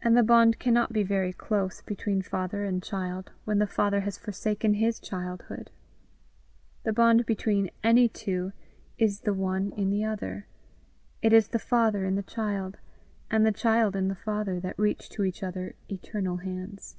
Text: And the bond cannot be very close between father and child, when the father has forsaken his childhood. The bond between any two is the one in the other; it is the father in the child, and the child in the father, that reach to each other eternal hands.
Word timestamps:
And 0.00 0.16
the 0.16 0.22
bond 0.22 0.60
cannot 0.60 0.92
be 0.92 1.02
very 1.02 1.32
close 1.32 1.82
between 1.82 2.22
father 2.22 2.62
and 2.64 2.80
child, 2.80 3.32
when 3.44 3.58
the 3.58 3.66
father 3.66 4.02
has 4.02 4.16
forsaken 4.16 4.74
his 4.74 5.00
childhood. 5.00 5.72
The 6.84 6.92
bond 6.92 7.26
between 7.26 7.70
any 7.82 8.08
two 8.08 8.52
is 8.98 9.22
the 9.22 9.34
one 9.34 9.72
in 9.72 9.90
the 9.90 10.04
other; 10.04 10.46
it 11.22 11.32
is 11.32 11.48
the 11.48 11.58
father 11.58 12.04
in 12.04 12.14
the 12.14 12.22
child, 12.22 12.78
and 13.32 13.44
the 13.44 13.50
child 13.50 13.96
in 13.96 14.06
the 14.06 14.14
father, 14.14 14.60
that 14.60 14.78
reach 14.78 15.08
to 15.08 15.24
each 15.24 15.42
other 15.42 15.74
eternal 15.90 16.36
hands. 16.36 16.96